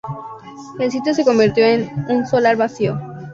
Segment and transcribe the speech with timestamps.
[0.79, 2.99] El sitio se convirtió en un solar vacío.